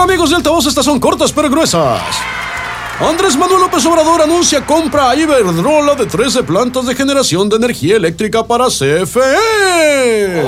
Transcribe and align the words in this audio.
amigos 0.00 0.30
del 0.30 0.38
altavoz? 0.38 0.66
Estas 0.66 0.84
son 0.84 0.98
cortas 1.00 1.32
pero 1.32 1.50
gruesas. 1.50 2.02
Andrés 3.00 3.36
Manuel 3.36 3.62
López 3.62 3.84
Obrador 3.86 4.22
anuncia 4.22 4.64
compra 4.64 5.10
a 5.10 5.16
Iberdrola 5.16 5.94
de 5.94 6.06
13 6.06 6.44
plantas 6.44 6.86
de 6.86 6.94
generación 6.94 7.48
de 7.48 7.56
energía 7.56 7.96
eléctrica 7.96 8.46
para 8.46 8.66
CFE. 8.66 10.42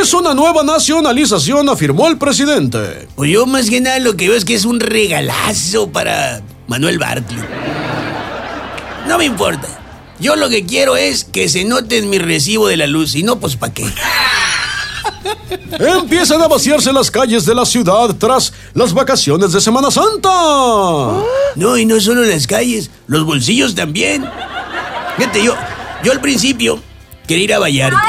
Es 0.00 0.12
una 0.12 0.34
nueva 0.34 0.62
nacionalización, 0.62 1.68
afirmó 1.68 2.08
el 2.08 2.18
presidente. 2.18 3.08
Pues 3.16 3.30
yo 3.30 3.46
más 3.46 3.70
que 3.70 3.80
nada 3.80 3.98
lo 4.00 4.16
que 4.16 4.28
veo 4.28 4.36
es 4.36 4.44
que 4.44 4.54
es 4.54 4.64
un 4.64 4.80
regalazo 4.80 5.88
para 5.88 6.42
Manuel 6.66 6.98
Bartley. 6.98 7.42
No 9.06 9.16
me 9.16 9.24
importa. 9.24 9.68
Yo 10.18 10.36
lo 10.36 10.48
que 10.48 10.66
quiero 10.66 10.96
es 10.96 11.24
que 11.24 11.48
se 11.48 11.64
note 11.64 11.98
en 11.98 12.10
mi 12.10 12.18
recibo 12.18 12.68
de 12.68 12.76
la 12.76 12.86
luz, 12.86 13.14
y 13.14 13.22
no, 13.22 13.38
pues 13.38 13.56
¿para 13.56 13.72
qué? 13.72 13.84
Empiezan 15.78 16.42
a 16.42 16.48
vaciarse 16.48 16.92
las 16.92 17.10
calles 17.10 17.44
de 17.44 17.54
la 17.54 17.64
ciudad 17.64 18.14
tras 18.18 18.52
las 18.74 18.92
vacaciones 18.92 19.52
de 19.52 19.60
Semana 19.60 19.90
Santa. 19.90 20.28
No, 21.54 21.76
y 21.76 21.84
no 21.84 22.00
solo 22.00 22.22
las 22.22 22.46
calles, 22.46 22.90
los 23.06 23.24
bolsillos 23.24 23.74
también. 23.74 24.24
Fíjate, 25.16 25.44
yo, 25.44 25.54
yo 26.04 26.12
al 26.12 26.20
principio 26.20 26.80
quería 27.26 27.44
ir 27.44 27.54
a 27.54 27.58
Vallarta. 27.58 28.00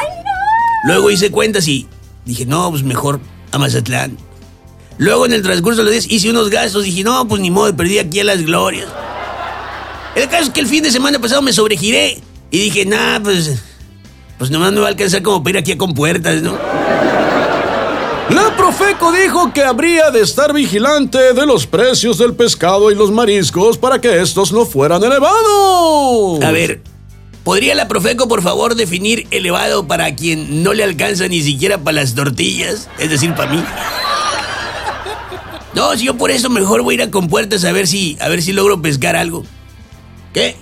Luego 0.85 1.11
hice 1.11 1.31
cuentas 1.31 1.67
y 1.67 1.87
dije, 2.25 2.45
no, 2.45 2.69
pues 2.69 2.83
mejor 2.83 3.19
a 3.51 3.57
Mazatlán. 3.57 4.17
Luego 4.97 5.25
en 5.25 5.33
el 5.33 5.41
transcurso 5.41 5.79
de 5.79 5.83
los 5.85 5.91
días 5.91 6.07
hice 6.09 6.29
unos 6.29 6.49
gastos 6.49 6.85
y 6.85 6.89
dije, 6.91 7.03
no, 7.03 7.27
pues 7.27 7.41
ni 7.41 7.51
modo, 7.51 7.75
perdí 7.75 7.99
aquí 7.99 8.19
a 8.19 8.23
las 8.23 8.43
glorias. 8.43 8.87
El 10.15 10.27
caso 10.29 10.45
es 10.45 10.49
que 10.49 10.59
el 10.59 10.67
fin 10.67 10.83
de 10.83 10.91
semana 10.91 11.19
pasado 11.19 11.41
me 11.41 11.53
sobregiré 11.53 12.19
y 12.49 12.59
dije, 12.59 12.85
nah, 12.85 13.19
pues, 13.19 13.59
pues 14.37 14.51
nomás 14.51 14.71
me 14.71 14.79
va 14.79 14.87
a 14.87 14.89
alcanzar 14.89 15.21
como 15.23 15.43
para 15.43 15.51
ir 15.51 15.57
aquí 15.57 15.71
a 15.73 15.77
compuertas, 15.77 16.41
¿no? 16.41 16.57
La 18.29 18.55
Profeco 18.57 19.11
dijo 19.13 19.53
que 19.53 19.63
habría 19.63 20.11
de 20.11 20.21
estar 20.21 20.53
vigilante 20.53 21.33
de 21.33 21.45
los 21.45 21.65
precios 21.65 22.17
del 22.17 22.33
pescado 22.33 22.91
y 22.91 22.95
los 22.95 23.09
mariscos 23.09 23.77
para 23.77 24.01
que 24.01 24.21
estos 24.21 24.51
no 24.51 24.65
fueran 24.65 25.01
elevados. 25.01 26.43
A 26.43 26.51
ver, 26.51 26.81
¿podría 27.45 27.73
la 27.73 27.87
Profeco 27.87 28.27
por 28.27 28.41
favor 28.41 28.75
definir 28.75 29.27
elevado 29.31 29.87
para 29.87 30.13
quien 30.13 30.61
no 30.61 30.73
le 30.73 30.83
alcanza 30.83 31.27
ni 31.29 31.41
siquiera 31.41 31.77
para 31.77 32.01
las 32.01 32.15
tortillas? 32.15 32.89
Es 32.99 33.09
decir, 33.09 33.33
para 33.33 33.53
mí. 33.53 33.63
No, 35.73 35.95
si 35.95 36.05
yo 36.05 36.17
por 36.17 36.29
eso 36.29 36.49
mejor 36.49 36.81
voy 36.81 36.95
a 36.95 36.95
ir 36.95 37.01
a 37.03 37.11
compuertas 37.11 37.63
a 37.63 37.71
ver 37.71 37.87
si, 37.87 38.17
a 38.19 38.27
ver 38.27 38.41
si 38.41 38.51
logro 38.51 38.81
pescar 38.81 39.15
algo. 39.15 39.45
¿Qué? 40.33 40.57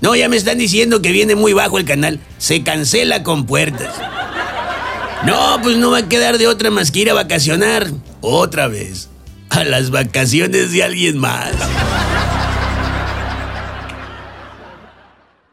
No, 0.00 0.16
ya 0.16 0.28
me 0.28 0.36
están 0.36 0.58
diciendo 0.58 1.02
que 1.02 1.12
viene 1.12 1.34
muy 1.34 1.52
bajo 1.52 1.78
el 1.78 1.84
canal. 1.84 2.20
Se 2.38 2.62
cancela 2.62 3.22
compuertas. 3.22 3.94
No, 5.26 5.60
pues 5.62 5.76
no 5.76 5.90
va 5.90 5.98
a 5.98 6.08
quedar 6.08 6.38
de 6.38 6.46
otra 6.46 6.70
más 6.70 6.90
que 6.90 7.00
ir 7.00 7.10
a 7.10 7.14
vacacionar. 7.14 7.88
Otra 8.22 8.68
vez. 8.68 9.08
A 9.50 9.64
las 9.64 9.90
vacaciones 9.90 10.72
de 10.72 10.82
alguien 10.82 11.18
más. 11.18 11.52